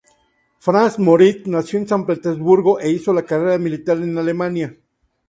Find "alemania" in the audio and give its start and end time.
4.17-4.75